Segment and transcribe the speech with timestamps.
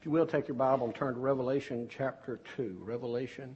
[0.00, 2.78] If you will, take your Bible and turn to Revelation chapter 2.
[2.80, 3.54] Revelation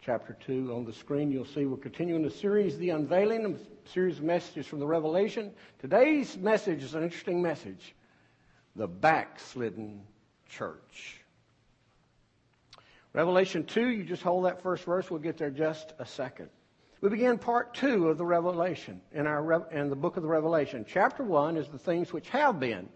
[0.00, 0.72] chapter 2.
[0.72, 4.68] On the screen, you'll see we're continuing the series, The Unveiling, a series of messages
[4.68, 5.50] from the Revelation.
[5.80, 7.96] Today's message is an interesting message
[8.76, 10.02] the backslidden
[10.48, 11.24] church.
[13.12, 16.50] Revelation 2, you just hold that first verse, we'll get there just a second.
[17.00, 20.86] We begin part 2 of the Revelation in, our, in the book of the Revelation.
[20.88, 22.88] Chapter 1 is the things which have been.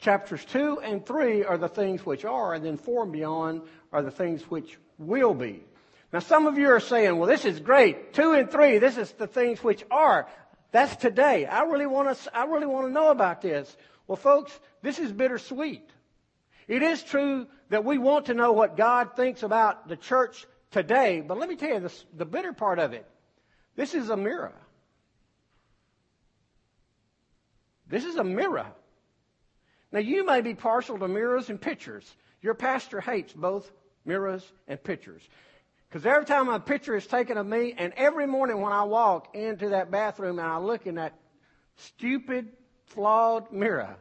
[0.00, 4.02] Chapters 2 and 3 are the things which are, and then 4 and beyond are
[4.02, 5.64] the things which will be.
[6.12, 8.14] Now, some of you are saying, well, this is great.
[8.14, 10.28] 2 and 3, this is the things which are.
[10.70, 11.46] That's today.
[11.46, 13.76] I really want to, I really want to know about this.
[14.06, 15.88] Well, folks, this is bittersweet.
[16.66, 21.22] It is true that we want to know what God thinks about the church today,
[21.26, 23.06] but let me tell you this, the bitter part of it.
[23.74, 24.54] This is a mirror.
[27.88, 28.66] This is a mirror.
[29.90, 32.14] Now, you may be partial to mirrors and pictures.
[32.42, 33.70] Your pastor hates both
[34.04, 35.22] mirrors and pictures.
[35.88, 39.34] Because every time a picture is taken of me, and every morning when I walk
[39.34, 41.14] into that bathroom and I look in that
[41.76, 42.48] stupid,
[42.84, 43.96] flawed mirror,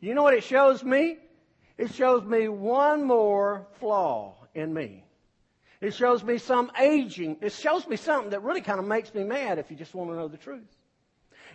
[0.00, 1.18] you know what it shows me?
[1.76, 5.04] It shows me one more flaw in me.
[5.80, 7.36] It shows me some aging.
[7.40, 10.10] It shows me something that really kind of makes me mad if you just want
[10.10, 10.66] to know the truth.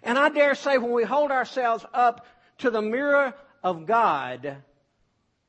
[0.01, 2.25] And I dare say when we hold ourselves up
[2.59, 4.57] to the mirror of God,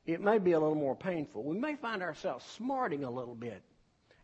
[0.05, 1.43] it may be a little more painful.
[1.43, 3.61] We may find ourselves smarting a little bit.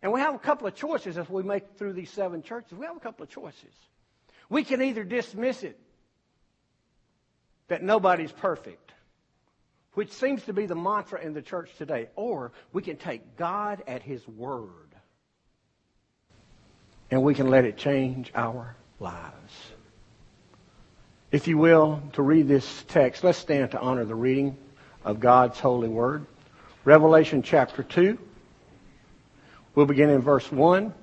[0.02, 2.78] And we have a couple of choices as we make through these seven churches.
[2.78, 3.74] We have a couple of choices.
[4.50, 5.80] We can either dismiss it
[7.68, 8.92] that nobody's perfect,
[9.94, 13.84] which seems to be the mantra in the church today, or we can take God
[13.88, 14.92] at His word
[17.12, 19.54] and we can let it change our lives.
[21.32, 24.58] If you will, to read this text, let's stand to honor the reading
[25.06, 26.26] of God's holy word.
[26.84, 28.18] Revelation chapter 2.
[29.74, 30.94] We'll begin in verse 1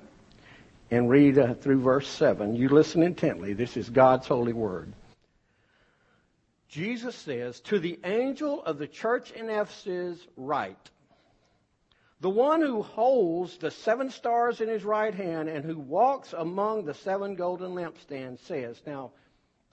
[0.91, 2.55] and read uh, through verse 7.
[2.55, 3.53] You listen intently.
[3.53, 4.93] This is God's holy word.
[6.67, 10.91] Jesus says, To the angel of the church in Ephesus, write,
[12.21, 16.85] The one who holds the seven stars in his right hand and who walks among
[16.85, 19.09] the seven golden lampstands says, Now,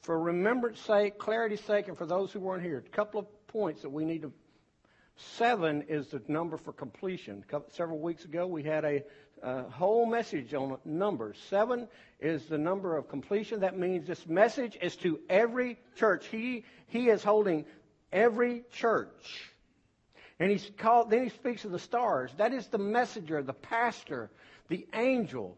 [0.06, 3.82] for remembrance sake, clarity's sake, and for those who weren't here, a couple of points
[3.82, 4.32] that we need to.
[5.16, 7.44] Seven is the number for completion.
[7.70, 9.02] Several weeks ago, we had a,
[9.42, 11.36] a whole message on numbers.
[11.50, 11.88] Seven
[12.20, 13.60] is the number of completion.
[13.60, 16.28] That means this message is to every church.
[16.28, 17.64] He, he is holding
[18.12, 19.50] every church.
[20.38, 22.30] And he's called, then he speaks of the stars.
[22.36, 24.30] That is the messenger, the pastor,
[24.68, 25.56] the angel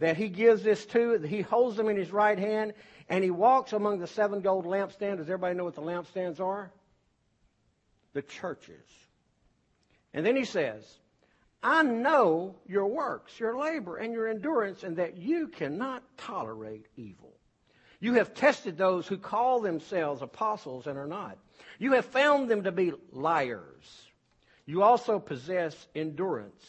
[0.00, 1.18] that he gives this to.
[1.20, 2.72] He holds them in his right hand
[3.08, 5.18] and he walks among the seven gold lampstands.
[5.18, 6.72] Does everybody know what the lampstands are?
[8.14, 8.86] The churches.
[10.12, 10.84] And then he says,
[11.62, 17.34] I know your works, your labor, and your endurance, and that you cannot tolerate evil.
[18.00, 21.36] You have tested those who call themselves apostles and are not.
[21.78, 24.06] You have found them to be liars.
[24.64, 26.64] You also possess endurance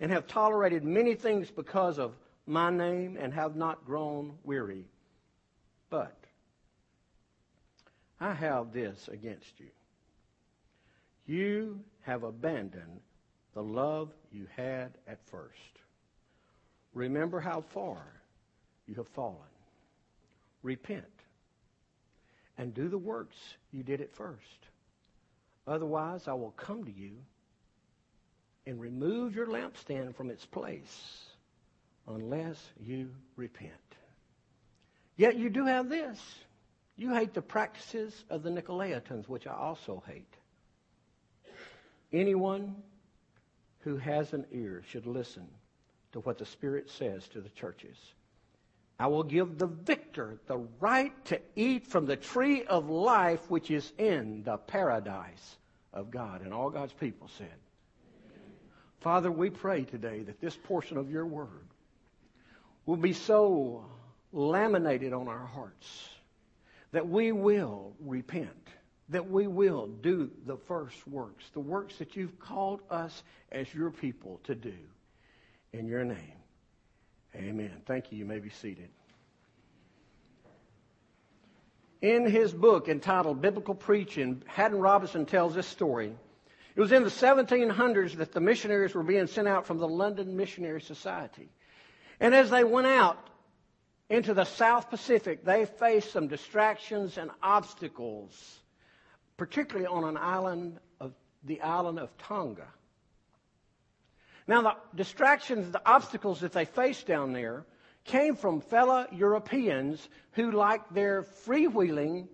[0.00, 2.14] and have tolerated many things because of
[2.52, 4.84] my name and have not grown weary.
[5.88, 6.16] But
[8.20, 9.70] I have this against you.
[11.26, 13.00] You have abandoned
[13.54, 15.56] the love you had at first.
[16.94, 18.02] Remember how far
[18.86, 19.38] you have fallen.
[20.62, 21.04] Repent
[22.58, 23.36] and do the works
[23.72, 24.68] you did at first.
[25.66, 27.12] Otherwise, I will come to you
[28.66, 31.31] and remove your lampstand from its place
[32.06, 33.72] unless you repent.
[35.16, 36.20] Yet you do have this.
[36.96, 40.34] You hate the practices of the Nicolaitans, which I also hate.
[42.12, 42.76] Anyone
[43.80, 45.46] who has an ear should listen
[46.12, 47.96] to what the Spirit says to the churches.
[48.98, 53.70] I will give the victor the right to eat from the tree of life which
[53.70, 55.56] is in the paradise
[55.92, 56.42] of God.
[56.42, 57.48] And all God's people said,
[59.00, 61.66] Father, we pray today that this portion of your word
[62.86, 63.84] will be so
[64.32, 66.08] laminated on our hearts
[66.92, 68.68] that we will repent,
[69.08, 73.90] that we will do the first works, the works that you've called us as your
[73.90, 74.74] people to do.
[75.72, 76.34] In your name.
[77.34, 77.72] Amen.
[77.86, 78.18] Thank you.
[78.18, 78.90] You may be seated.
[82.02, 86.12] In his book entitled Biblical Preaching, Haddon Robinson tells this story.
[86.74, 90.36] It was in the 1700s that the missionaries were being sent out from the London
[90.36, 91.48] Missionary Society.
[92.20, 93.18] And as they went out
[94.08, 98.60] into the South Pacific, they faced some distractions and obstacles,
[99.36, 101.12] particularly on an island of
[101.44, 102.68] the island of Tonga.
[104.46, 107.64] Now, the distractions, the obstacles that they faced down there
[108.04, 112.26] came from fellow Europeans who liked their freewheeling,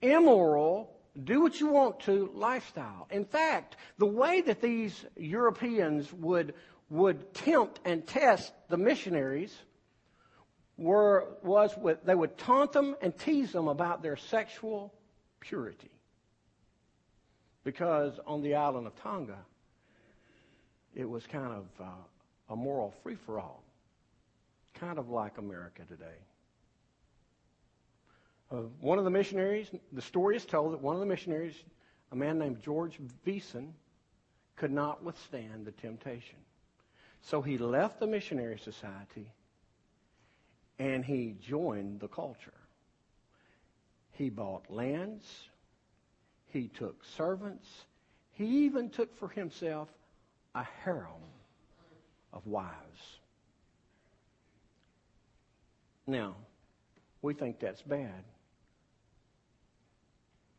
[0.00, 0.92] immoral,
[1.24, 3.06] do what you want to lifestyle.
[3.10, 6.54] In fact, the way that these Europeans would,
[6.92, 9.56] would tempt and test the missionaries
[10.76, 14.92] were, was with, they would taunt them and tease them about their sexual
[15.40, 15.90] purity.
[17.64, 19.38] Because on the island of Tonga,
[20.94, 21.88] it was kind of uh,
[22.50, 23.62] a moral free for all,
[24.74, 26.18] kind of like America today.
[28.50, 31.54] Uh, one of the missionaries, the story is told that one of the missionaries,
[32.10, 33.72] a man named George Beeson,
[34.56, 36.36] could not withstand the temptation.
[37.22, 39.32] So he left the missionary society
[40.78, 42.52] and he joined the culture.
[44.12, 45.24] He bought lands,
[46.48, 47.68] he took servants,
[48.32, 49.88] he even took for himself
[50.54, 51.22] a harem
[52.32, 53.18] of wives.
[56.06, 56.34] Now,
[57.22, 58.24] we think that's bad.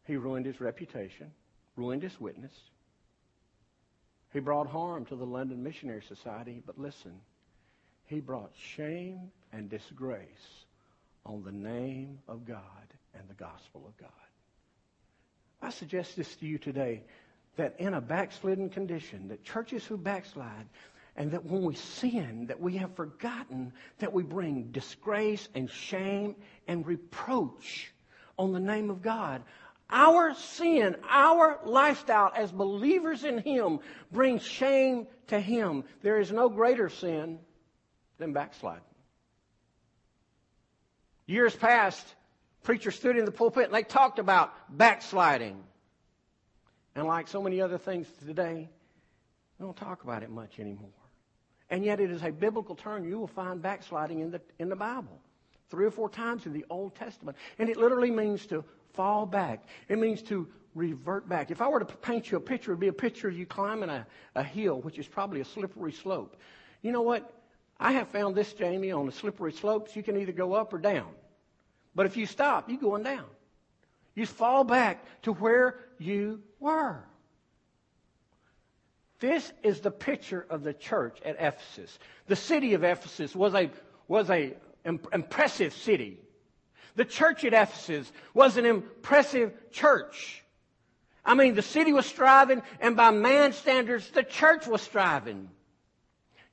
[0.06, 1.32] He ruined his reputation,
[1.76, 2.54] ruined his witness.
[4.34, 7.14] He brought harm to the London Missionary Society, but listen,
[8.06, 10.66] he brought shame and disgrace
[11.26, 12.60] on the name of God
[13.14, 14.10] and the gospel of God.
[15.62, 17.04] I suggest this to you today
[17.56, 20.68] that in a backslidden condition, that churches who backslide,
[21.16, 26.36] and that when we sin, that we have forgotten that we bring disgrace and shame
[26.68, 27.94] and reproach
[28.38, 29.44] on the name of God.
[29.90, 33.80] Our sin, our lifestyle as believers in Him
[34.12, 35.84] brings shame to Him.
[36.02, 37.40] There is no greater sin
[38.18, 38.84] than backsliding.
[41.26, 42.06] Years past,
[42.64, 45.64] preachers stood in the pulpit and they talked about backsliding.
[46.96, 48.70] And like so many other things today,
[49.60, 50.90] we don't talk about it much anymore.
[51.70, 53.08] And yet it is a biblical term.
[53.08, 55.20] You will find backsliding in the, in the Bible.
[55.70, 57.38] Three or four times in the Old Testament.
[57.58, 58.64] And it literally means to
[58.94, 59.64] fall back.
[59.90, 61.52] It means to revert back.
[61.52, 63.46] If I were to paint you a picture, it would be a picture of you
[63.46, 64.06] climbing a,
[64.36, 66.38] a hill, which is probably a slippery slope.
[66.82, 67.32] You know what?
[67.80, 70.78] I have found this, Jamie, on the slippery slopes, you can either go up or
[70.78, 71.10] down.
[71.96, 73.26] But if you stop, you're going down.
[74.16, 77.04] You fall back to where you were.
[79.20, 81.98] This is the picture of the church at Ephesus.
[82.28, 83.72] The city of Ephesus was a,
[84.08, 84.54] was a
[84.86, 86.20] impressive city.
[86.96, 90.44] The church at Ephesus was an impressive church.
[91.26, 95.50] I mean, the city was striving, and by man's standards, the church was striving.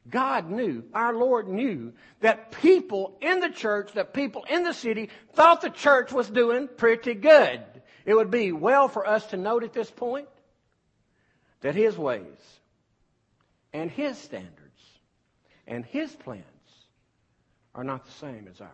[0.08, 5.10] God knew, our Lord knew, that people in the church, that people in the city
[5.34, 7.62] thought the church was doing pretty good.
[8.06, 10.28] It would be well for us to note at this point
[11.60, 12.38] that His ways
[13.72, 14.50] and His standards
[15.66, 16.44] and His plans
[17.75, 18.70] are not the same as ours.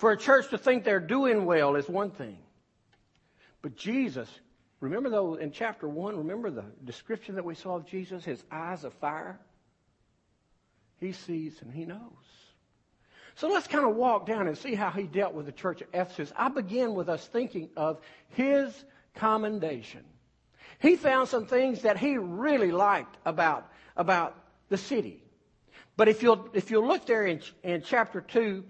[0.00, 2.38] For a church to think they're doing well is one thing.
[3.60, 4.30] But Jesus,
[4.80, 8.84] remember though in chapter 1, remember the description that we saw of Jesus, his eyes
[8.84, 9.38] of fire?
[11.00, 12.00] He sees and he knows.
[13.34, 15.88] So let's kind of walk down and see how he dealt with the church at
[15.92, 16.32] Ephesus.
[16.34, 18.72] I begin with us thinking of his
[19.16, 20.04] commendation.
[20.78, 24.34] He found some things that he really liked about, about
[24.70, 25.22] the city.
[25.98, 28.64] But if you'll, if you'll look there in, in chapter 2,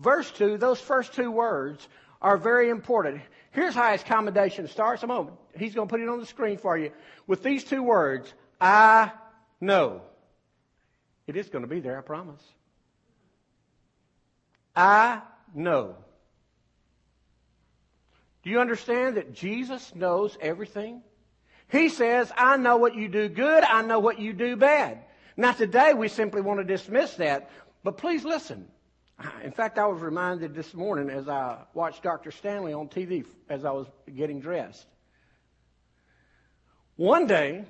[0.00, 1.86] verse 2, those first two words
[2.20, 3.20] are very important.
[3.50, 5.02] Here's how his commendation starts.
[5.02, 5.36] A moment.
[5.56, 6.92] He's going to put it on the screen for you
[7.26, 8.32] with these two words.
[8.60, 9.12] I
[9.60, 10.02] know.
[11.26, 12.42] It is going to be there, I promise.
[14.74, 15.22] I
[15.54, 15.96] know.
[18.42, 21.02] Do you understand that Jesus knows everything?
[21.70, 25.04] He says, I know what you do good, I know what you do bad.
[25.36, 27.50] Now today we simply want to dismiss that,
[27.84, 28.68] but please listen.
[29.42, 32.30] In fact, I was reminded this morning as I watched Dr.
[32.30, 34.86] Stanley on TV as I was getting dressed.
[36.96, 37.64] One day,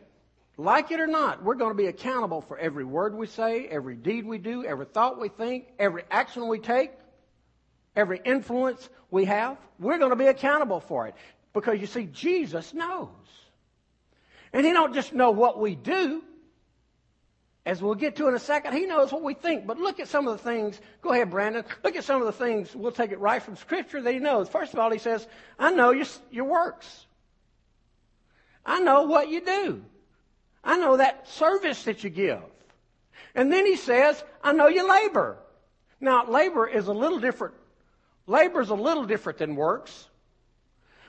[0.58, 3.96] like it or not, we're going to be accountable for every word we say, every
[3.96, 6.90] deed we do, every thought we think, every action we take,
[7.96, 9.56] every influence we have.
[9.78, 11.14] We're going to be accountable for it.
[11.54, 13.08] Because you see, Jesus knows.
[14.52, 16.22] And He don't just know what we do,
[17.68, 19.66] as we'll get to in a second, he knows what we think.
[19.66, 20.80] But look at some of the things.
[21.02, 21.66] Go ahead, Brandon.
[21.84, 22.74] Look at some of the things.
[22.74, 24.48] We'll take it right from Scripture that he knows.
[24.48, 27.04] First of all, he says, I know your, your works.
[28.64, 29.84] I know what you do.
[30.64, 32.40] I know that service that you give.
[33.34, 35.36] And then he says, I know your labor.
[36.00, 37.52] Now, labor is a little different.
[38.26, 40.08] Labor is a little different than works.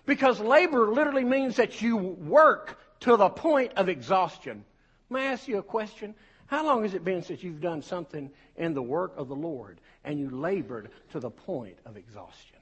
[0.05, 4.65] Because labor literally means that you work to the point of exhaustion.
[5.09, 6.15] May I ask you a question?
[6.49, 9.79] How long has it been since you've done something in the work of the Lord
[10.03, 12.57] and you labored to the point of exhaustion?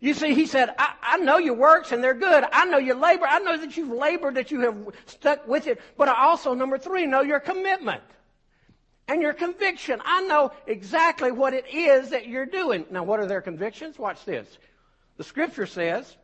[0.00, 2.44] You see, he said, I, I, know your works and they're good.
[2.52, 3.26] I know your labor.
[3.26, 5.80] I know that you've labored, that you have stuck with it.
[5.96, 8.02] But I also, number three, know your commitment
[9.08, 10.00] and your conviction.
[10.04, 12.86] I know exactly what it is that you're doing.
[12.90, 13.98] Now, what are their convictions?
[13.98, 14.46] Watch this.
[15.18, 16.16] The scripture says,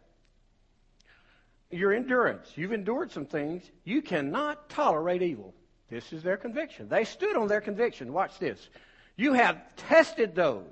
[1.71, 2.53] your endurance.
[2.55, 3.63] You've endured some things.
[3.85, 5.55] You cannot tolerate evil.
[5.91, 6.89] This is their conviction.
[6.89, 8.13] They stood on their conviction.
[8.13, 8.69] Watch this.
[9.17, 10.65] You have tested those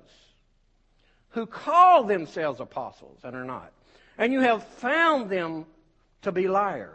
[1.31, 3.73] who call themselves apostles and are not.
[4.19, 5.67] And you have found them
[6.23, 6.91] to be liars.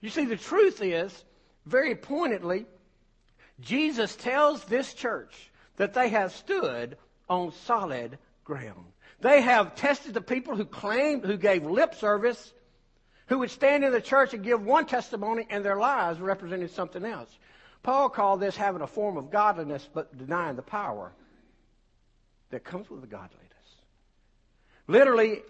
[0.00, 1.24] You see, the truth is,
[1.66, 2.66] very pointedly,
[3.60, 6.96] Jesus tells this church that they have stood
[7.28, 8.86] on solid ground.
[9.20, 12.52] They have tested the people who claimed, who gave lip service,
[13.26, 17.04] who would stand in the church and give one testimony and their lives represented something
[17.04, 17.30] else.
[17.82, 21.12] Paul called this having a form of godliness but denying the power
[22.50, 23.44] that comes with the godliness.
[24.86, 25.42] Literally,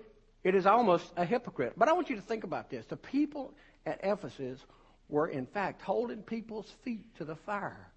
[0.42, 1.74] it is almost a hypocrite.
[1.76, 2.86] But I want you to think about this.
[2.86, 3.54] The people
[3.86, 4.60] at Ephesus
[5.08, 7.92] were, in fact, holding people's feet to the fire.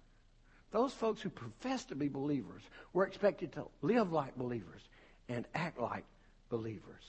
[0.70, 2.62] Those folks who professed to be believers
[2.92, 4.80] were expected to live like believers
[5.28, 6.04] and act like
[6.50, 7.02] believers.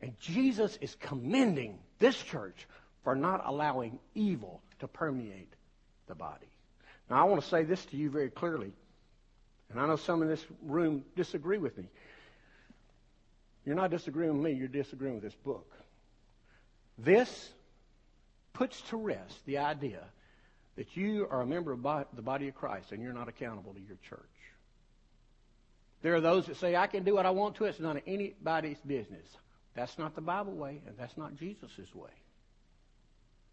[0.00, 2.66] And Jesus is commending this church
[3.02, 5.52] for not allowing evil to permeate
[6.06, 6.46] the body.
[7.08, 8.72] Now, I want to say this to you very clearly.
[9.70, 11.88] And I know some in this room disagree with me.
[13.64, 15.70] You're not disagreeing with me, you're disagreeing with this book.
[16.98, 17.50] This
[18.52, 20.00] puts to rest the idea
[20.76, 21.82] that you are a member of
[22.14, 24.20] the body of Christ and you're not accountable to your church.
[26.04, 28.02] There are those that say, I can do what I want to, it's none of
[28.06, 29.26] anybody's business.
[29.74, 32.10] That's not the Bible way, and that's not Jesus' way.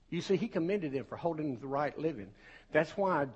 [0.10, 2.28] You see, he commended them for holding the right living.
[2.74, 3.28] That's why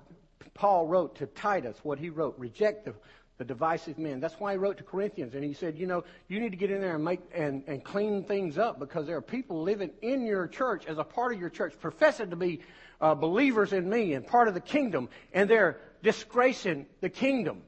[0.52, 2.92] Paul wrote to Titus what he wrote reject the,
[3.38, 4.20] the divisive men.
[4.20, 6.70] That's why he wrote to Corinthians and he said, you know, you need to get
[6.70, 10.26] in there and make and, and clean things up because there are people living in
[10.26, 12.60] your church as a part of your church, professing to be
[13.00, 17.62] uh, believers in me and part of the kingdom, and they're disgracing the kingdom.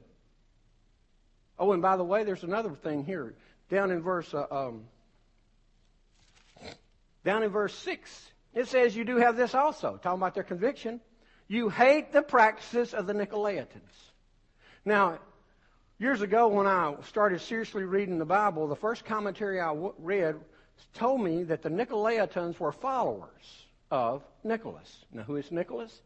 [1.59, 3.35] Oh, and by the way, there's another thing here
[3.71, 4.85] down in verse uh, um,
[7.25, 8.31] down in verse six.
[8.55, 11.01] It says you do have this also, talking about their conviction.
[11.49, 14.13] You hate the practices of the Nicolaitans.
[14.85, 15.19] Now,
[15.99, 20.37] years ago when I started seriously reading the Bible, the first commentary I w- read
[20.95, 25.05] told me that the Nicolaitans were followers of Nicholas.
[25.13, 26.01] Now, who is Nicholas?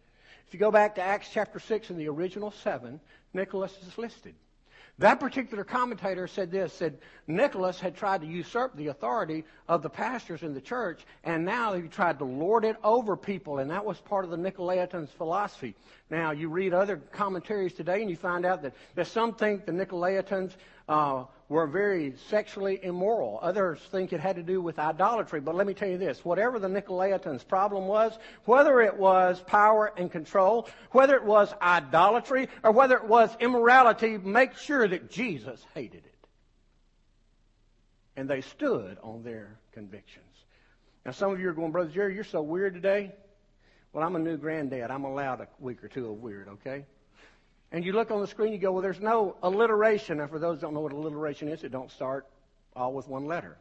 [0.47, 3.01] If you go back to Acts chapter 6 in the original 7,
[3.33, 4.35] Nicholas is listed.
[4.99, 9.89] That particular commentator said this, said Nicholas had tried to usurp the authority of the
[9.89, 13.85] pastors in the church, and now he tried to lord it over people, and that
[13.85, 15.75] was part of the Nicolaitans' philosophy.
[16.11, 19.73] Now, you read other commentaries today, and you find out that, that some think the
[19.73, 20.53] Nicolaitans
[20.89, 23.39] uh, were very sexually immoral.
[23.43, 25.41] Others think it had to do with idolatry.
[25.41, 29.93] But let me tell you this whatever the Nicolaitans' problem was, whether it was power
[29.97, 35.65] and control, whether it was idolatry, or whether it was immorality, make sure that Jesus
[35.75, 36.27] hated it.
[38.17, 40.25] And they stood on their convictions.
[41.05, 43.13] Now, some of you are going, Brother Jerry, you're so weird today.
[43.93, 44.91] Well, I'm a new granddad.
[44.91, 46.87] I'm allowed a week or two of weird, okay?
[47.73, 50.21] And you look on the screen, you go, well, there's no alliteration.
[50.21, 52.27] And for those who don't know what alliteration is, it don't start
[52.77, 53.57] all with one letter.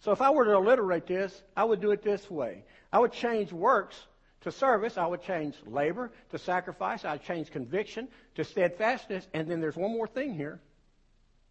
[0.00, 2.64] So if I were to alliterate this, I would do it this way.
[2.92, 3.96] I would change works
[4.40, 4.98] to service.
[4.98, 7.04] I would change labor to sacrifice.
[7.04, 9.28] I'd change conviction to steadfastness.
[9.32, 10.60] And then there's one more thing here.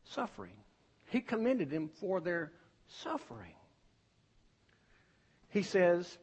[0.04, 0.52] Suffering.
[1.06, 2.52] He commended them for their
[2.88, 3.54] suffering.
[5.48, 6.18] He says,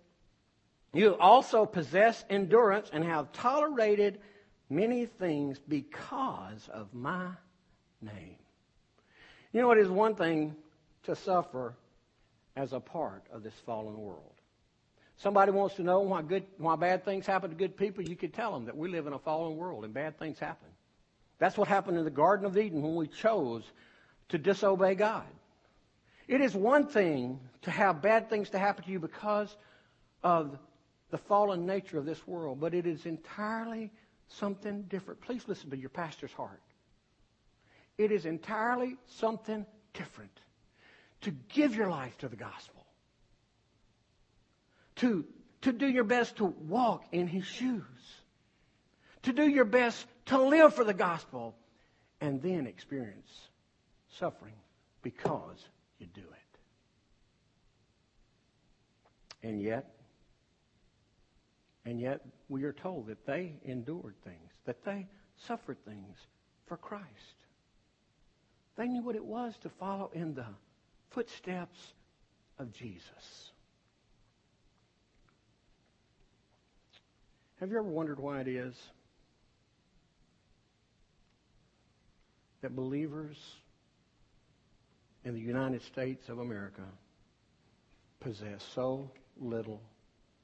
[0.93, 4.21] you also possess endurance and have tolerated
[4.71, 7.29] many things because of my
[8.01, 8.37] name.
[9.53, 10.55] You know, it is one thing
[11.05, 11.75] to suffer
[12.57, 14.35] as a part of this fallen world.
[15.17, 18.05] Somebody wants to know why good, why bad things happen to good people.
[18.05, 20.69] You could tell them that we live in a fallen world and bad things happen.
[21.39, 23.65] That's what happened in the Garden of Eden when we chose
[24.29, 25.27] to disobey God.
[26.27, 29.57] It is one thing to have bad things to happen to you because
[30.23, 30.59] of
[31.11, 33.91] the fallen nature of this world, but it is entirely
[34.29, 35.21] something different.
[35.21, 36.61] Please listen to your pastor's heart.
[37.97, 40.41] It is entirely something different
[41.23, 42.85] to give your life to the gospel,
[44.97, 45.25] to,
[45.63, 47.83] to do your best to walk in his shoes,
[49.23, 51.57] to do your best to live for the gospel,
[52.21, 53.49] and then experience
[54.19, 54.55] suffering
[55.03, 55.65] because
[55.99, 56.49] you do it.
[59.43, 59.98] And yet,
[61.89, 65.07] and yet we are told that they endured things, that they
[65.47, 66.19] suffered things
[66.67, 67.07] for Christ.
[68.77, 70.45] They knew what it was to follow in the
[71.13, 71.79] footsteps
[72.59, 73.53] of Jesus.
[77.59, 78.75] Have you ever wondered why it is
[82.61, 83.39] that believers
[85.25, 86.85] in the United States of America
[88.21, 89.81] possess so little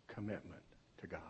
[0.09, 0.63] commitment
[1.03, 1.21] to God?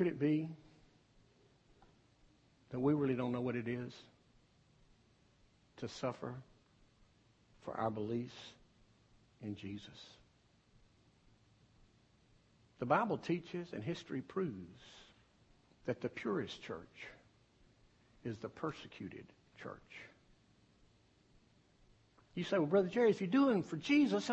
[0.00, 0.48] Could it be
[2.70, 3.92] that we really don't know what it is
[5.76, 6.32] to suffer
[7.66, 8.32] for our beliefs
[9.42, 10.06] in Jesus?
[12.78, 14.80] The Bible teaches and history proves
[15.84, 16.78] that the purest church
[18.24, 19.26] is the persecuted
[19.62, 19.74] church.
[22.34, 24.30] You say, well, Brother Jerry, if you're doing for Jesus,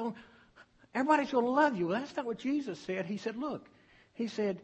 [0.96, 1.88] everybody's going to love you.
[1.88, 3.06] Well, that's not what Jesus said.
[3.06, 3.66] He said, look,
[4.14, 4.62] he said,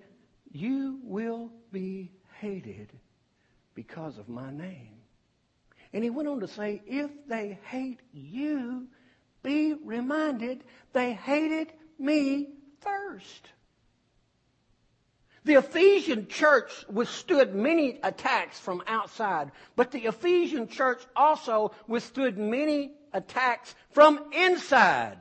[0.54, 2.92] you will be hated
[3.74, 4.92] because of my name.
[5.92, 8.88] And he went on to say, if they hate you,
[9.42, 12.50] be reminded they hated me
[12.82, 13.50] first.
[15.46, 22.92] The Ephesian church withstood many attacks from outside, but the Ephesian church also withstood many
[23.12, 25.18] attacks from inside.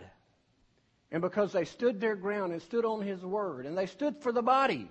[1.11, 4.31] And because they stood their ground and stood on his word and they stood for
[4.33, 4.89] the body,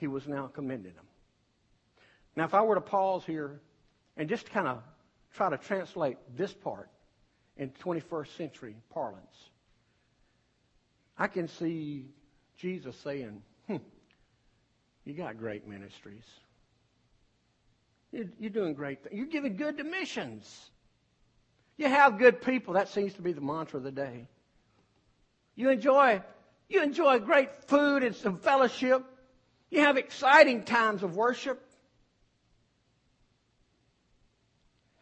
[0.00, 1.04] he was now commending them.
[2.34, 3.60] Now, if I were to pause here
[4.16, 4.82] and just kind of
[5.34, 6.88] try to translate this part
[7.58, 9.36] in 21st century parlance,
[11.18, 12.08] I can see
[12.56, 13.76] Jesus saying, hmm,
[15.04, 16.24] you got great ministries.
[18.10, 19.14] You're, you're doing great things.
[19.14, 20.70] You're giving good to missions.
[21.76, 22.74] You have good people.
[22.74, 24.26] That seems to be the mantra of the day.
[25.56, 26.22] You enjoy,
[26.70, 29.04] you enjoy great food and some fellowship.
[29.70, 31.64] You have exciting times of worship.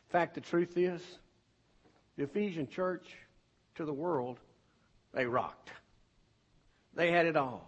[0.09, 1.03] In fact, the truth is,
[2.17, 3.07] the Ephesian church
[3.77, 4.39] to the world,
[5.15, 5.71] they rocked.
[6.95, 7.67] They had it all.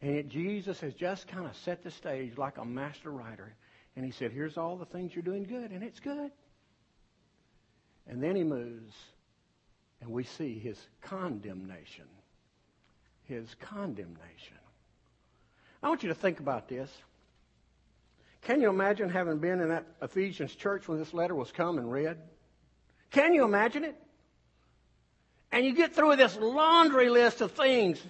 [0.00, 3.54] And yet Jesus has just kind of set the stage like a master writer.
[3.96, 6.30] And he said, Here's all the things you're doing good, and it's good.
[8.06, 8.94] And then he moves,
[10.00, 12.06] and we see his condemnation.
[13.28, 14.56] His condemnation.
[15.82, 16.90] I want you to think about this.
[18.42, 21.92] Can you imagine having been in that Ephesians church when this letter was come and
[21.92, 22.16] read?
[23.10, 23.96] Can you imagine it?
[25.52, 28.00] And you get through this laundry list of things.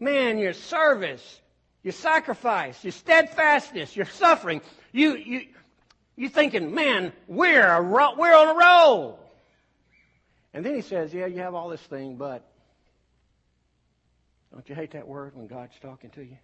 [0.00, 1.40] Man, your service,
[1.82, 4.62] your sacrifice, your steadfastness, your suffering.
[4.90, 5.46] You, you,
[6.16, 9.18] you're thinking, man, we're, a, we're on a roll.
[10.54, 12.51] And then he says, yeah, you have all this thing, but
[14.52, 16.36] don't you hate that word when God's talking to you?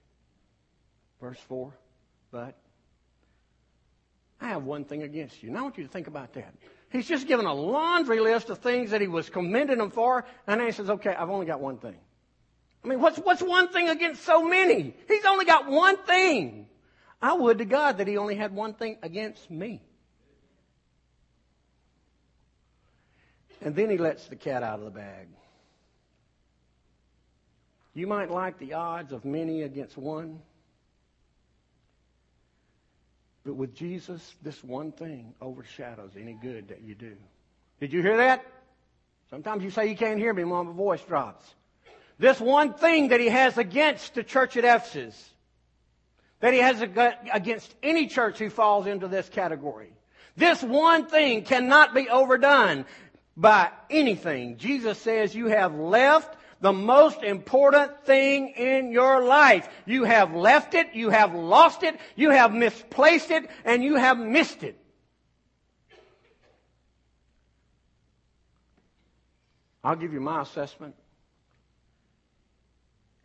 [1.21, 1.73] Verse 4,
[2.31, 2.57] but
[4.41, 5.49] I have one thing against you.
[5.49, 6.55] And I want you to think about that.
[6.91, 10.61] He's just given a laundry list of things that he was commending them for, and
[10.61, 11.97] then he says, okay, I've only got one thing.
[12.85, 14.95] I mean, what's, what's one thing against so many?
[15.09, 16.67] He's only got one thing.
[17.21, 19.83] I would to God that he only had one thing against me.
[23.61, 25.27] And then he lets the cat out of the bag.
[27.99, 30.39] You might like the odds of many against one.
[33.45, 37.17] But with Jesus, this one thing overshadows any good that you do.
[37.81, 38.47] Did you hear that?
[39.31, 41.45] Sometimes you say you can't hear me my voice drops.
[42.21, 45.31] This one thing that he has against the church at Ephesus,
[46.39, 49.93] that he has against any church who falls into this category.
[50.37, 52.85] This one thing cannot be overdone
[53.37, 54.57] by anything.
[54.57, 59.69] Jesus says you have left the most important thing in your life.
[59.87, 64.19] You have left it, you have lost it, you have misplaced it, and you have
[64.19, 64.77] missed it.
[69.85, 70.95] I'll give you my assessment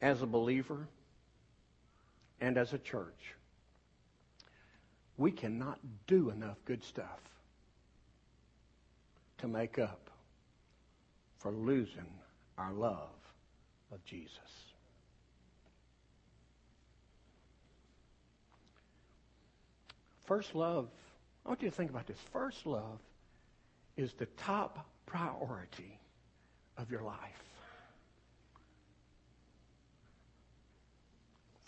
[0.01, 0.87] as a believer
[2.39, 3.33] and as a church.
[5.17, 7.19] We cannot do enough good stuff
[9.39, 10.09] to make up
[11.37, 12.07] for losing
[12.57, 13.09] our love
[13.93, 14.37] of Jesus.
[20.25, 20.89] First love,
[21.45, 22.17] I want you to think about this.
[22.31, 22.99] First love
[23.97, 25.99] is the top priority
[26.77, 27.43] of your life.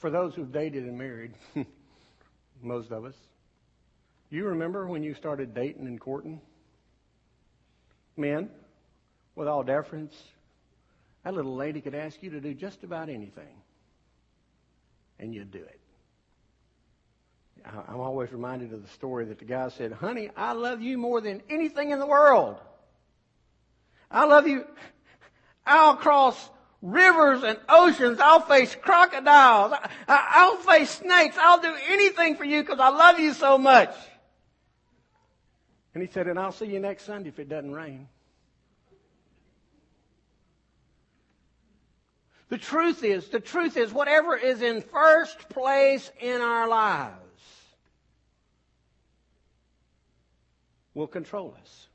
[0.05, 1.33] for those who've dated and married,
[2.61, 3.15] most of us,
[4.29, 6.39] you remember when you started dating and courting?
[8.15, 8.51] Men,
[9.35, 10.13] with all deference,
[11.25, 13.57] that little lady could ask you to do just about anything,
[15.19, 15.79] and you'd do it.
[17.65, 21.21] I'm always reminded of the story that the guy said, Honey, I love you more
[21.21, 22.57] than anything in the world.
[24.11, 24.67] I love you.
[25.65, 26.51] I'll cross
[26.83, 28.19] rivers and oceans.
[28.19, 29.73] I'll face crocodiles.
[30.07, 31.37] I'll face snakes.
[31.39, 33.95] I'll do anything for you because I love you so much.
[35.95, 38.07] And he said, and I'll see you next Sunday if it doesn't rain.
[42.49, 47.15] The truth is, the truth is, whatever is in first place in our lives
[50.93, 51.87] will control us.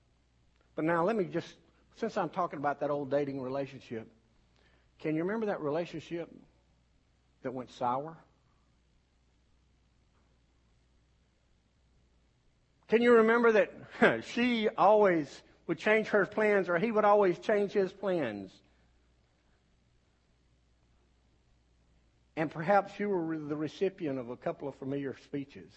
[0.74, 1.54] But now let me just,
[1.96, 4.08] since I'm talking about that old dating relationship,
[4.98, 6.28] can you remember that relationship
[7.42, 8.16] that went sour?
[12.88, 17.70] Can you remember that she always would change her plans or he would always change
[17.70, 18.50] his plans?
[22.40, 25.70] And perhaps you were the recipient of a couple of familiar speeches.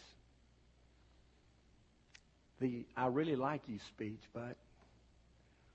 [2.61, 4.55] The I really like you speech, but,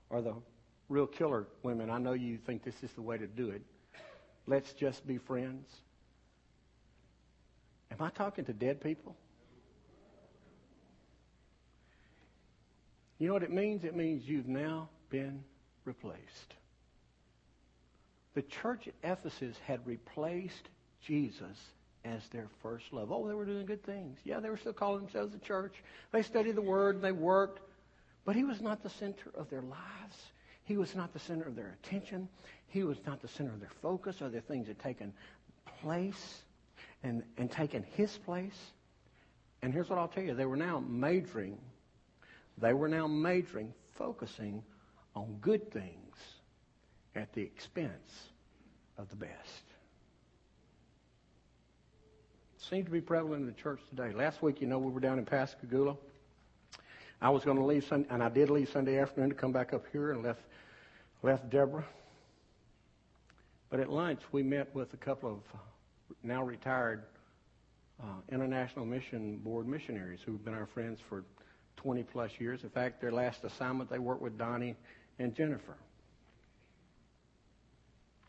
[0.09, 0.33] or the
[0.87, 3.61] real killer women, I know you think this is the way to do it.
[4.47, 5.69] Let's just be friends.
[7.91, 9.15] Am I talking to dead people?
[13.19, 13.83] You know what it means?
[13.83, 15.43] It means you've now been
[15.85, 16.55] replaced.
[18.33, 20.67] The church at Ephesus had replaced
[21.05, 21.57] Jesus
[22.05, 23.11] as their first love.
[23.11, 24.19] Oh, they were doing good things.
[24.23, 25.75] Yeah, they were still calling themselves a church.
[26.11, 27.59] They studied the Word they worked.
[28.25, 30.17] But he was not the center of their lives.
[30.63, 32.29] He was not the center of their attention.
[32.67, 35.13] He was not the center of their focus or the things that taken
[35.81, 36.43] place
[37.01, 38.57] and, and taken his place.
[39.61, 40.35] And here's what I'll tell you.
[40.35, 41.57] They were now majoring.
[42.57, 44.63] They were now majoring, focusing
[45.15, 46.15] on good things
[47.15, 48.29] at the expense
[48.97, 49.63] of the best.
[52.69, 54.13] Seems to be prevalent in the church today.
[54.13, 55.95] Last week, you know, we were down in Pascagoula.
[57.19, 59.73] I was going to leave, Sunday, and I did leave Sunday afternoon to come back
[59.73, 60.41] up here and left
[61.23, 61.85] left Deborah.
[63.71, 65.59] But at lunch, we met with a couple of
[66.23, 67.03] now retired
[68.01, 71.23] uh, International Mission Board missionaries who've been our friends for
[71.77, 72.63] 20 plus years.
[72.63, 74.75] In fact, their last assignment, they worked with Donnie
[75.17, 75.75] and Jennifer.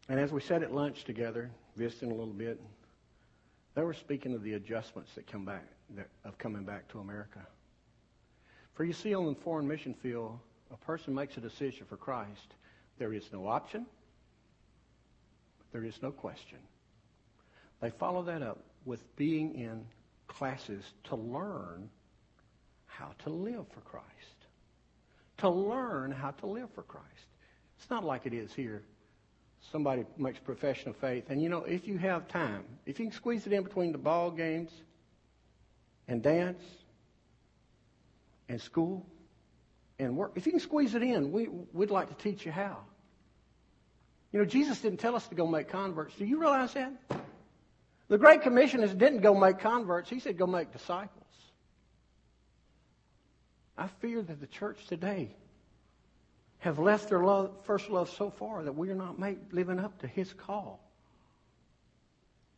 [0.08, 2.58] And as we sat at lunch together, visiting a little bit,
[3.80, 5.64] they were speaking of the adjustments that come back,
[5.96, 7.38] that, of coming back to America.
[8.74, 10.38] For you see, on the foreign mission field,
[10.70, 12.56] a person makes a decision for Christ,
[12.98, 13.86] there is no option.
[15.72, 16.58] There is no question.
[17.80, 19.86] They follow that up with being in
[20.28, 21.88] classes to learn
[22.84, 24.04] how to live for Christ.
[25.38, 27.06] To learn how to live for Christ.
[27.78, 28.82] It's not like it is here.
[29.72, 31.26] Somebody makes profession of faith.
[31.28, 33.98] And you know, if you have time, if you can squeeze it in between the
[33.98, 34.70] ball games
[36.08, 36.62] and dance
[38.48, 39.06] and school
[39.98, 42.78] and work, if you can squeeze it in, we, we'd like to teach you how.
[44.32, 46.14] You know, Jesus didn't tell us to go make converts.
[46.16, 46.92] Do you realize that?
[48.08, 50.10] The Great Commission is didn't go make converts.
[50.10, 51.24] He said go make disciples.
[53.76, 55.34] I fear that the church today
[56.60, 59.98] have left their love, first love so far that we are not make, living up
[60.00, 60.80] to His call.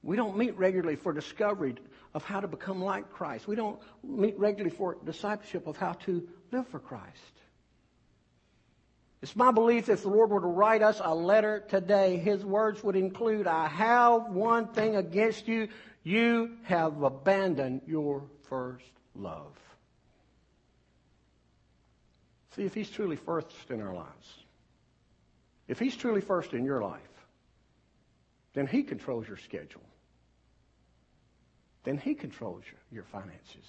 [0.03, 1.77] We don't meet regularly for discovery
[2.12, 3.47] of how to become like Christ.
[3.47, 7.07] We don't meet regularly for discipleship of how to live for Christ.
[9.23, 12.45] It's my belief that if the Lord were to write us a letter today, His
[12.45, 15.69] words would include, I have one thing against you.
[16.03, 18.85] You have abandoned your first
[19.15, 19.57] love.
[22.55, 24.29] See, if He's truly first in our lives,
[25.69, 27.01] if He's truly first in your life,
[28.55, 29.83] then He controls your schedule.
[31.85, 33.67] Then He controls your, finances.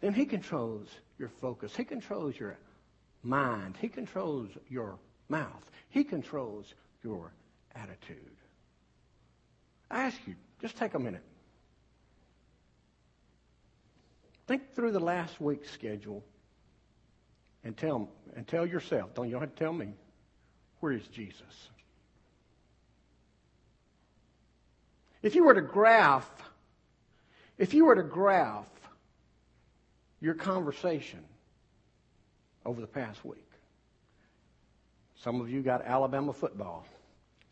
[0.00, 1.74] Then He controls your focus.
[1.76, 2.56] He controls your
[3.22, 3.76] mind.
[3.80, 5.70] He controls your mouth.
[5.90, 7.32] He controls your
[7.74, 8.36] attitude.
[9.90, 11.24] I ask you, just take a minute.
[14.46, 16.22] Think through the last week's schedule
[17.64, 19.88] and tell, and tell yourself, don't you have to tell me,
[20.80, 21.68] where is Jesus?
[25.22, 26.30] If you were to graph,
[27.58, 28.68] if you were to graph
[30.20, 31.20] your conversation
[32.64, 33.44] over the past week.
[35.22, 36.86] Some of you got Alabama football.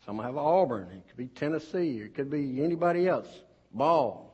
[0.05, 0.87] Some have Auburn.
[0.91, 1.97] It could be Tennessee.
[1.97, 3.27] It could be anybody else.
[3.73, 4.33] Ball.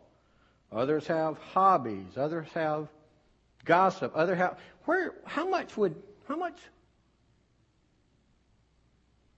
[0.72, 2.18] Others have hobbies.
[2.18, 2.88] Others have
[3.66, 4.12] gossip.
[4.16, 5.14] Other have where?
[5.26, 5.96] How much would
[6.28, 6.58] how much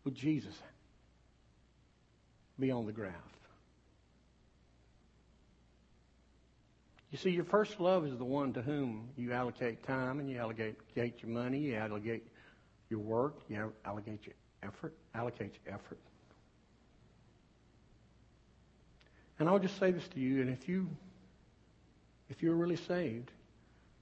[0.04, 0.56] would Jesus
[2.60, 3.14] be on the graph?
[7.12, 10.38] You see, your first love is the one to whom you allocate time and you
[10.38, 12.28] allocate your money, you allocate
[12.90, 16.00] your work, you allocate your effort, allocate your effort.
[19.40, 20.90] And I'll just say this to you, and if you
[22.30, 23.32] if you're really saved,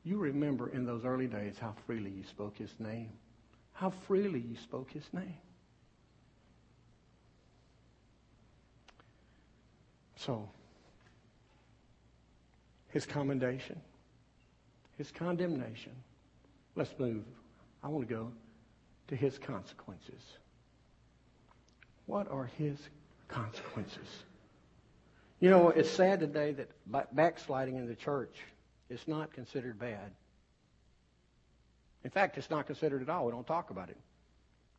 [0.03, 3.11] you remember in those early days how freely you spoke his name.
[3.73, 5.37] How freely you spoke his name.
[10.17, 10.49] So,
[12.89, 13.79] his commendation,
[14.97, 15.91] his condemnation.
[16.75, 17.23] Let's move.
[17.83, 18.31] I want to go
[19.07, 20.21] to his consequences.
[22.05, 22.77] What are his
[23.27, 24.07] consequences?
[25.39, 28.37] You know, it's sad today that backsliding in the church
[28.89, 30.11] is not considered bad.
[32.03, 33.25] In fact, it's not considered at all.
[33.25, 33.97] We don't talk about it.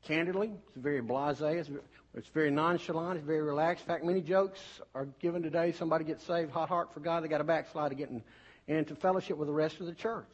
[0.04, 1.56] Candidly, it's very blasé.
[1.56, 1.70] It's,
[2.14, 3.16] it's very nonchalant.
[3.16, 3.84] It's very relaxed.
[3.84, 4.60] In fact, many jokes
[4.94, 5.72] are given today.
[5.72, 7.24] Somebody gets saved, hot heart for God.
[7.24, 8.22] They got a backslide to get in,
[8.68, 10.28] into fellowship with the rest of the church.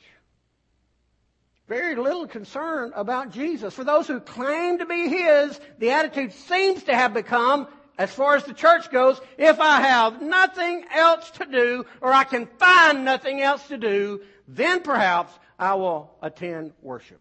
[1.68, 3.72] Very little concern about Jesus.
[3.72, 7.68] For those who claim to be His, the attitude seems to have become,
[8.00, 12.24] as far as the church goes, if I have nothing else to do, or I
[12.24, 17.20] can find nothing else to do, then perhaps I will attend worship.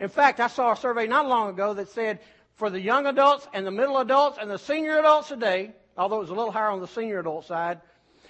[0.00, 2.18] In fact, I saw a survey not long ago that said
[2.56, 6.22] for the young adults and the middle adults and the senior adults today, although it
[6.22, 7.80] was a little higher on the senior adult side,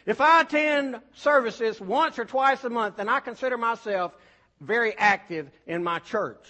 [0.05, 4.13] if I attend services once or twice a month, then I consider myself
[4.61, 6.45] very active in my church.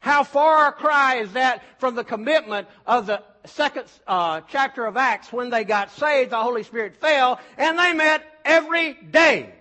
[0.00, 4.96] How far a cry is that from the commitment of the second uh, chapter of
[4.96, 9.54] Acts when they got saved, the Holy Spirit fell, and they met every day.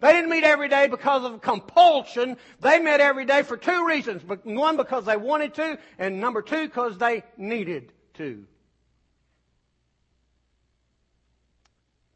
[0.00, 2.36] They didn't meet every day because of compulsion.
[2.60, 4.22] They met every day for two reasons.
[4.44, 8.44] One, because they wanted to, and number two, because they needed to.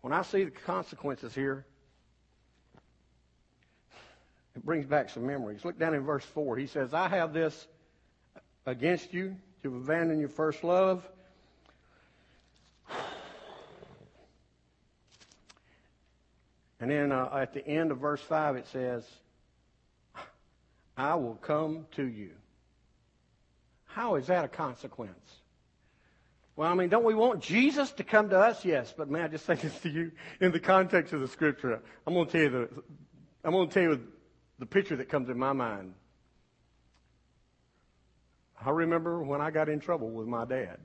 [0.00, 1.66] When I see the consequences here,
[4.54, 5.64] it brings back some memories.
[5.64, 6.56] Look down in verse 4.
[6.56, 7.66] He says, I have this
[8.66, 9.36] against you.
[9.62, 11.08] You've abandoned your first love.
[16.80, 19.04] And then uh, at the end of verse 5, it says,
[20.96, 22.32] I will come to you.
[23.84, 25.36] How is that a consequence?
[26.56, 28.64] Well, I mean, don't we want Jesus to come to us?
[28.64, 31.80] Yes, but may I just say this to you in the context of the scripture?
[32.06, 32.68] I'm going to tell you the,
[33.44, 34.00] I'm going to tell you
[34.62, 35.92] the picture that comes in my mind.
[38.64, 40.78] I remember when I got in trouble with my dad.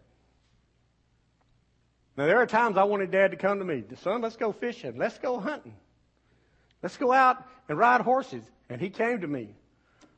[2.18, 3.84] Now, there are times I wanted dad to come to me.
[4.02, 4.98] Son, let's go fishing.
[4.98, 5.76] Let's go hunting.
[6.82, 8.42] Let's go out and ride horses.
[8.68, 9.54] And he came to me.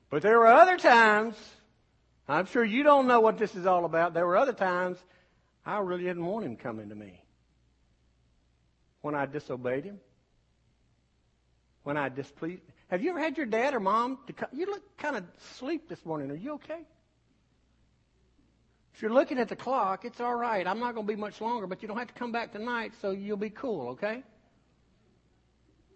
[0.10, 1.36] But there were other times,
[2.30, 4.14] I'm sure you don't know what this is all about.
[4.14, 4.98] There were other times
[5.66, 7.22] I really didn't want him coming to me.
[9.02, 10.00] When I disobeyed him.
[11.84, 12.62] When I displeased.
[12.90, 14.50] Have you ever had your dad or mom to come?
[14.52, 15.24] You look kind of
[15.54, 16.32] asleep this morning.
[16.32, 16.82] Are you okay?
[18.96, 20.66] If you're looking at the clock, it's all right.
[20.68, 22.94] I'm not going to be much longer, but you don't have to come back tonight,
[23.02, 24.24] so you'll be cool, okay?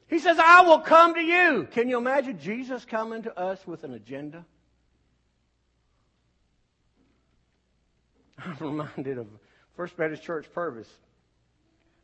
[0.07, 1.67] He says, I will come to you.
[1.71, 4.45] Can you imagine Jesus coming to us with an agenda?
[8.45, 9.27] I'm reminded of
[9.75, 10.87] First Baptist Church Purvis.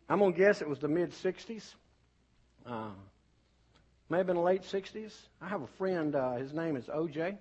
[0.10, 1.76] I'm going to guess it was the mid 60s.
[2.66, 2.90] Uh,
[4.10, 5.14] may have been the late 60s.
[5.40, 7.38] I have a friend, uh, his name is OJ.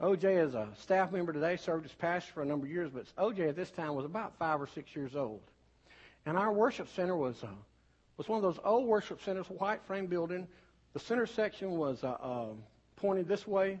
[0.00, 3.04] OJ is a staff member today, served as pastor for a number of years, but
[3.18, 5.40] OJ at this time was about five or six years old.
[6.24, 7.48] And our worship center was uh,
[8.16, 10.48] was one of those old worship centers, white frame building.
[10.94, 12.46] The center section was uh, uh,
[12.96, 13.78] pointed this way,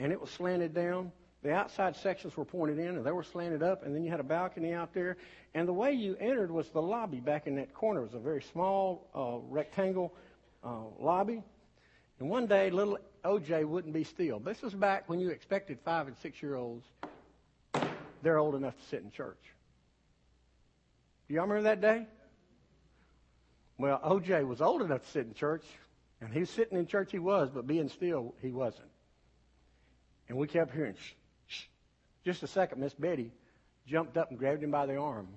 [0.00, 1.12] and it was slanted down.
[1.44, 4.18] The outside sections were pointed in, and they were slanted up, and then you had
[4.18, 5.16] a balcony out there.
[5.54, 8.00] And the way you entered was the lobby back in that corner.
[8.00, 10.12] It was a very small uh, rectangle
[10.64, 11.42] uh, lobby.
[12.20, 14.40] And one day, little OJ wouldn't be still.
[14.40, 16.86] This was back when you expected five and six year olds.
[18.22, 19.38] They're old enough to sit in church.
[21.28, 22.06] Do y'all remember that day?
[23.76, 25.64] Well, OJ was old enough to sit in church,
[26.20, 28.88] and he was sitting in church, he was, but being still, he wasn't.
[30.28, 31.12] And we kept hearing, shh,
[31.46, 31.62] shh.
[32.24, 33.30] Just a second, Miss Betty
[33.86, 35.28] jumped up and grabbed him by the arm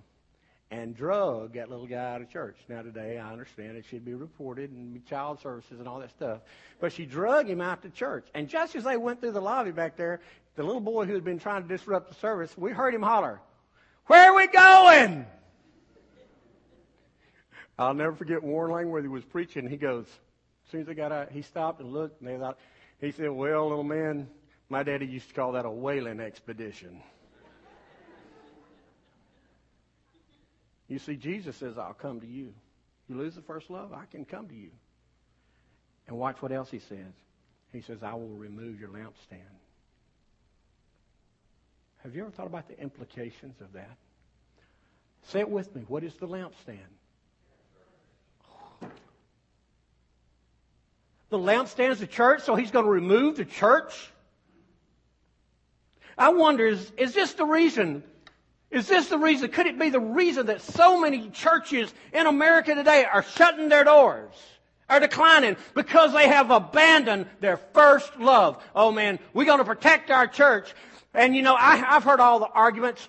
[0.71, 2.55] and drug that little guy out of church.
[2.69, 6.39] Now, today, I understand it should be reported and child services and all that stuff.
[6.79, 8.25] But she drug him out to church.
[8.33, 10.21] And just as they went through the lobby back there,
[10.55, 13.41] the little boy who had been trying to disrupt the service, we heard him holler,
[14.07, 15.25] Where are we going?
[17.77, 19.67] I'll never forget Warren Langworthy was preaching.
[19.67, 22.57] He goes, as soon as they got out, he stopped and looked, and they thought,
[23.01, 24.29] he said, Well, little man,
[24.69, 27.01] my daddy used to call that a whaling expedition.
[30.91, 32.53] You see, Jesus says, I'll come to you.
[33.07, 34.71] You lose the first love, I can come to you.
[36.05, 37.13] And watch what else he says.
[37.71, 39.39] He says, I will remove your lampstand.
[42.03, 43.95] Have you ever thought about the implications of that?
[45.27, 45.85] Say it with me.
[45.87, 46.79] What is the lampstand?
[51.29, 54.11] The lampstand is the church, so he's going to remove the church?
[56.17, 58.03] I wonder, is, is this the reason?
[58.71, 59.51] Is this the reason?
[59.51, 63.83] Could it be the reason that so many churches in America today are shutting their
[63.83, 64.33] doors?
[64.89, 68.61] Are declining because they have abandoned their first love.
[68.75, 70.73] Oh man, we're going to protect our church.
[71.13, 73.07] And you know, I, have heard all the arguments.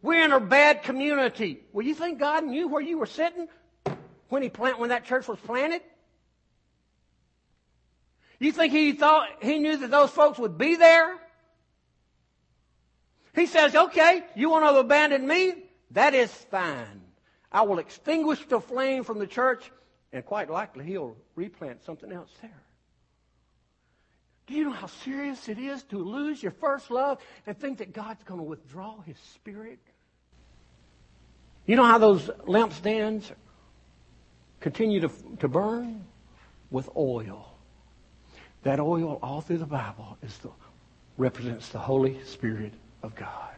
[0.00, 1.60] We're in a bad community.
[1.72, 3.48] Well, you think God knew where you were sitting
[4.28, 5.82] when he plant, when that church was planted?
[8.38, 11.18] You think he thought he knew that those folks would be there?
[13.34, 15.54] He says, okay, you want to abandon me?
[15.92, 17.00] That is fine.
[17.52, 19.70] I will extinguish the flame from the church,
[20.12, 22.62] and quite likely he'll replant something else there.
[24.46, 27.92] Do you know how serious it is to lose your first love and think that
[27.92, 29.78] God's going to withdraw his spirit?
[31.66, 33.30] You know how those lampstands
[34.58, 36.04] continue to, to burn?
[36.70, 37.52] With oil.
[38.62, 40.50] That oil all through the Bible is the,
[41.16, 43.50] represents the Holy Spirit of God.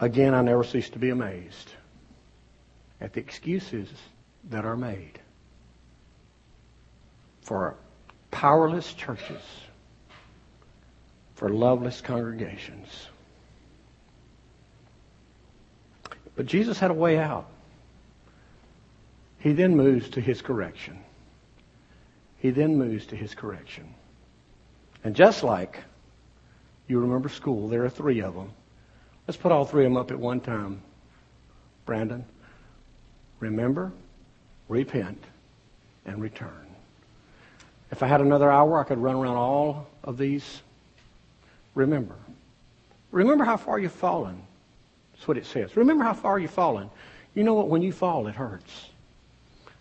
[0.00, 1.72] Again, I never cease to be amazed
[3.00, 3.88] at the excuses
[4.48, 5.20] that are made
[7.42, 7.76] for
[8.30, 9.42] powerless churches,
[11.34, 13.08] for loveless congregations.
[16.36, 17.50] But Jesus had a way out.
[19.40, 20.98] He then moves to his correction.
[22.40, 23.94] He then moves to his correction.
[25.04, 25.78] And just like
[26.88, 28.50] you remember school, there are three of them.
[29.28, 30.80] Let's put all three of them up at one time.
[31.84, 32.24] Brandon,
[33.40, 33.92] remember,
[34.68, 35.22] repent,
[36.06, 36.66] and return.
[37.90, 40.62] If I had another hour, I could run around all of these.
[41.74, 42.14] Remember.
[43.12, 44.40] Remember how far you've fallen.
[45.12, 45.76] That's what it says.
[45.76, 46.88] Remember how far you've fallen.
[47.34, 47.68] You know what?
[47.68, 48.86] When you fall, it hurts.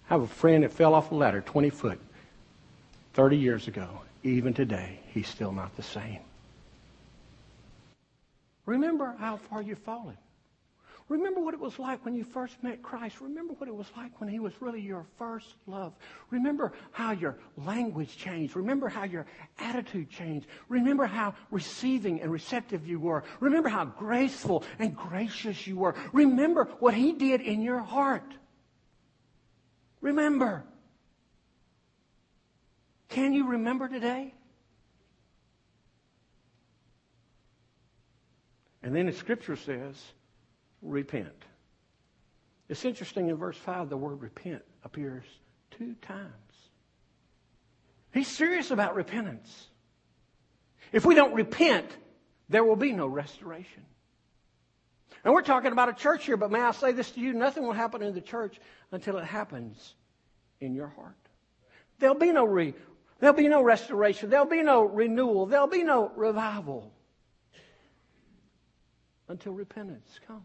[0.09, 1.99] I have a friend that fell off a ladder 20 foot
[3.19, 3.85] 30 years ago.
[4.23, 6.19] Even today, he's still not the same.
[8.65, 10.15] Remember how far you've fallen.
[11.09, 13.19] Remember what it was like when you first met Christ.
[13.19, 15.91] Remember what it was like when He was really your first love.
[16.29, 18.55] Remember how your language changed.
[18.55, 19.25] Remember how your
[19.57, 20.47] attitude changed.
[20.69, 23.25] Remember how receiving and receptive you were.
[23.41, 25.93] Remember how graceful and gracious you were.
[26.13, 28.33] Remember what He did in your heart.
[29.99, 30.63] Remember.
[33.09, 34.33] Can you remember today?
[38.81, 39.95] And then the scripture says,
[40.81, 41.27] repent.
[42.69, 45.25] It's interesting in verse 5, the word repent appears
[45.71, 46.29] two times.
[48.13, 49.67] He's serious about repentance.
[50.91, 51.85] If we don't repent,
[52.47, 53.85] there will be no restoration.
[55.23, 57.33] And we're talking about a church here, but may I say this to you?
[57.33, 58.59] Nothing will happen in the church
[58.91, 59.95] until it happens
[60.61, 61.15] in your heart.
[61.99, 62.73] There'll be no re,
[63.19, 64.29] there'll be no restoration.
[64.29, 65.45] There'll be no renewal.
[65.45, 66.91] There'll be no revival
[69.27, 70.43] until repentance comes.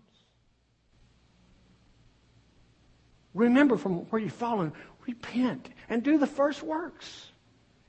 [3.32, 4.72] Remember from where you've fallen,
[5.06, 7.26] repent and do the first works.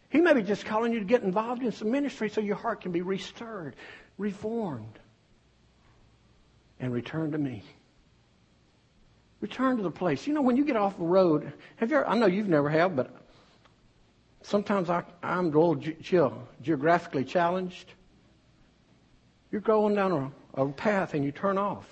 [0.10, 2.82] He may be just calling you to get involved in some ministry so your heart
[2.82, 3.74] can be restirred,
[4.17, 5.00] reformed,
[6.80, 7.63] and return to me.
[9.41, 10.26] Return to the place.
[10.26, 12.69] You know, when you get off the road, have you ever, I know you've never
[12.69, 13.13] have, but
[14.45, 15.98] sometimes I, I'm a little ge-
[16.62, 17.93] geographically challenged.
[19.52, 21.87] You're going down a, a path and you turn off.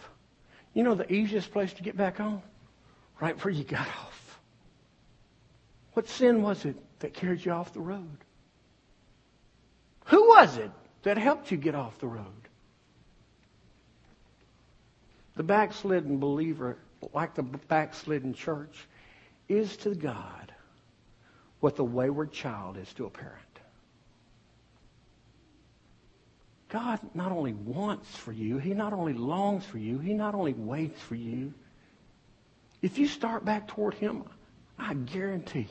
[0.73, 2.41] You know the easiest place to get back on?
[3.19, 4.39] Right where you got off.
[5.93, 8.17] What sin was it that carried you off the road?
[10.05, 10.71] Who was it
[11.03, 12.25] that helped you get off the road?
[15.35, 16.77] The backslidden believer
[17.13, 18.87] like the backslidden church,
[19.49, 20.42] is to God
[21.63, 23.39] what the wayward child is to a parent.
[26.67, 30.51] God not only wants for you, He not only longs for you, He not only
[30.51, 31.53] waits for you.
[32.81, 34.25] If you start back toward Him,
[34.77, 35.69] I guarantee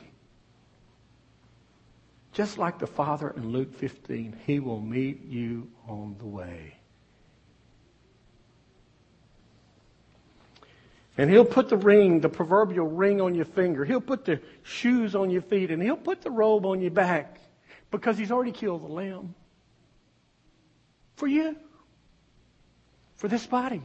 [2.31, 6.73] Just like the Father in Luke 15, He will meet you on the way.
[11.17, 13.85] And He'll put the ring, the proverbial ring on your finger.
[13.85, 17.39] He'll put the shoes on your feet and He'll put the robe on your back
[17.91, 19.35] because He's already killed the lamb.
[21.15, 21.55] For you.
[23.15, 23.83] For this body.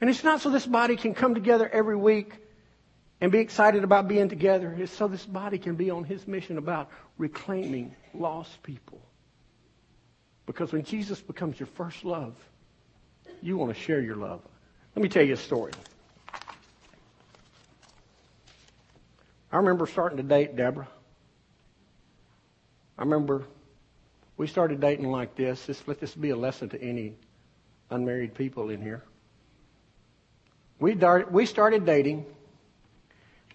[0.00, 2.34] And it's not so this body can come together every week
[3.20, 4.76] and be excited about being together.
[4.78, 9.00] It's so this body can be on his mission about reclaiming lost people.
[10.46, 12.34] Because when Jesus becomes your first love,
[13.40, 14.42] you want to share your love.
[14.94, 15.72] Let me tell you a story.
[19.50, 20.88] I remember starting to date Deborah.
[22.98, 23.44] I remember
[24.36, 25.66] we started dating like this.
[25.66, 27.16] This let this be a lesson to any
[27.90, 29.02] unmarried people in here.
[30.78, 30.94] We,
[31.30, 32.26] we started dating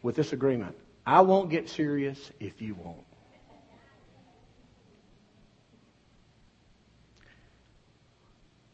[0.01, 0.75] with this agreement.
[1.05, 3.03] I won't get serious if you won't.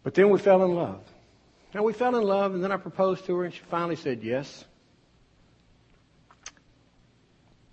[0.03, 1.01] But then we fell in love.
[1.76, 4.23] Now we fell in love, and then I proposed to her, and she finally said
[4.23, 4.63] yes.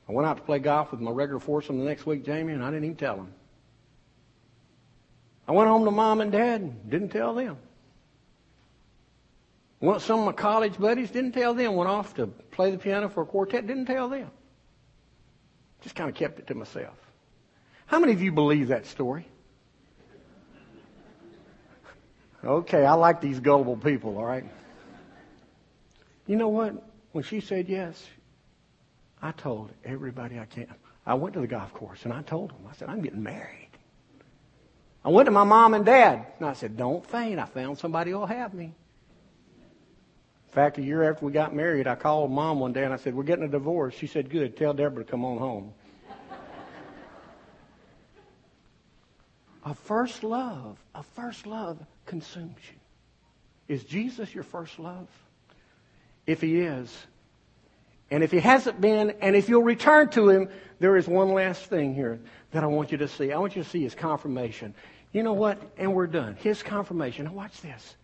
[0.09, 2.65] I went out to play golf with my regular foursome the next week, Jamie, and
[2.65, 3.33] I didn't even tell them.
[5.47, 7.59] I went home to mom and dad and didn't tell them.
[9.79, 11.77] Went some of my college buddies, didn't tell them.
[11.77, 14.33] Went off to play the piano for a quartet, didn't tell them.
[15.83, 16.99] Just kind of kept it to myself.
[17.87, 19.29] How many of you believe that story?
[22.45, 24.45] Okay, I like these gullible people, all right?
[26.27, 26.75] You know what?
[27.13, 28.05] When she said yes,
[29.21, 30.67] I told everybody I can.
[31.07, 33.69] I went to the golf course and I told them, I said, I'm getting married.
[35.05, 37.39] I went to my mom and dad and I said, don't faint.
[37.39, 38.73] I found somebody who'll have me.
[40.53, 42.97] In fact, a year after we got married, I called mom one day and I
[42.97, 43.95] said, We're getting a divorce.
[43.95, 44.55] She said, Good.
[44.55, 45.73] Tell Deborah to come on home.
[49.65, 53.75] a first love, a first love consumes you.
[53.75, 55.09] Is Jesus your first love?
[56.27, 56.95] If he is,
[58.11, 60.49] and if he hasn't been, and if you'll return to him,
[60.79, 63.33] there is one last thing here that I want you to see.
[63.33, 64.75] I want you to see his confirmation.
[65.13, 65.59] You know what?
[65.79, 66.37] And we're done.
[66.37, 67.25] His confirmation.
[67.25, 67.97] Now watch this.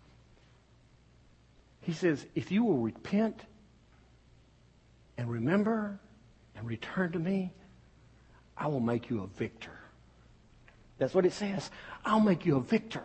[1.82, 3.40] He says, if you will repent
[5.16, 5.98] and remember
[6.56, 7.52] and return to me,
[8.56, 9.78] I will make you a victor.
[10.98, 11.70] That's what it says.
[12.04, 13.02] I'll make you a victor.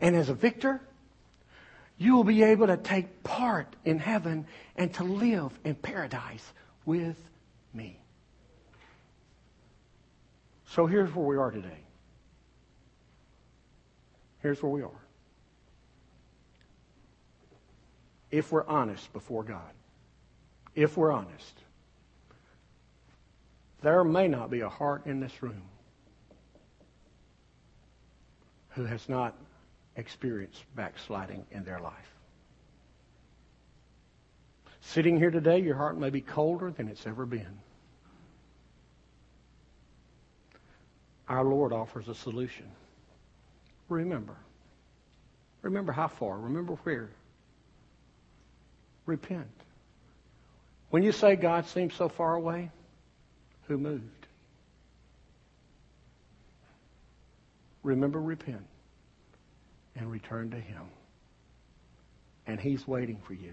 [0.00, 0.80] And as a victor,
[1.98, 4.46] you will be able to take part in heaven
[4.76, 6.52] and to live in paradise
[6.86, 7.16] with
[7.74, 7.98] me.
[10.68, 11.78] So here's where we are today.
[14.42, 15.00] Here's where we are.
[18.30, 19.72] if we're honest before God.
[20.74, 21.54] If we're honest.
[23.82, 25.62] There may not be a heart in this room
[28.70, 29.34] who has not
[30.00, 31.92] experienced backsliding in their life.
[34.80, 37.58] Sitting here today, your heart may be colder than it's ever been.
[41.28, 42.66] Our Lord offers a solution.
[43.88, 44.34] Remember.
[45.62, 46.38] Remember how far.
[46.38, 47.10] Remember where
[49.06, 49.46] repent.
[50.88, 52.70] When you say God seems so far away,
[53.68, 54.26] who moved?
[57.82, 58.66] Remember, repent
[59.96, 60.82] and return to Him.
[62.46, 63.52] And He's waiting for you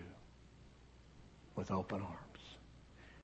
[1.56, 2.27] with open arms.